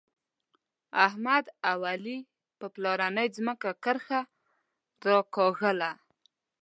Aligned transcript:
احمد 1.05 1.45
او 1.69 1.79
علي 1.91 2.17
په 2.59 2.65
پلارنۍ 2.73 3.27
ځمکه 3.37 3.69
کرښه 3.83 4.21
راکاږله. 5.07 5.91